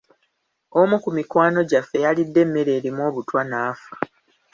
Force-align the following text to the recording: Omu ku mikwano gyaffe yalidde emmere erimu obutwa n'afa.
Omu 0.79 0.95
ku 1.03 1.09
mikwano 1.17 1.59
gyaffe 1.69 1.97
yalidde 2.05 2.39
emmere 2.45 2.71
erimu 2.77 3.01
obutwa 3.09 3.41
n'afa. 3.45 3.93